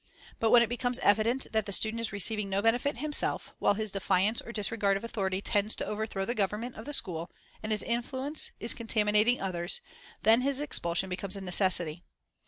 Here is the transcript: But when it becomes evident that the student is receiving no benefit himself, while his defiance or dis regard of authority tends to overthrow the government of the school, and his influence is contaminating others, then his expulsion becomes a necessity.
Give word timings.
But 0.39 0.49
when 0.49 0.63
it 0.63 0.67
becomes 0.69 0.97
evident 0.97 1.45
that 1.51 1.67
the 1.67 1.71
student 1.71 2.01
is 2.01 2.11
receiving 2.11 2.49
no 2.49 2.63
benefit 2.63 2.97
himself, 2.97 3.53
while 3.59 3.75
his 3.75 3.91
defiance 3.91 4.41
or 4.41 4.51
dis 4.51 4.71
regard 4.71 4.97
of 4.97 5.03
authority 5.03 5.43
tends 5.43 5.75
to 5.75 5.85
overthrow 5.85 6.25
the 6.25 6.33
government 6.33 6.75
of 6.75 6.85
the 6.85 6.91
school, 6.93 7.29
and 7.61 7.71
his 7.71 7.83
influence 7.83 8.51
is 8.59 8.73
contaminating 8.73 9.39
others, 9.39 9.79
then 10.23 10.41
his 10.41 10.59
expulsion 10.59 11.07
becomes 11.07 11.35
a 11.35 11.41
necessity. 11.41 12.03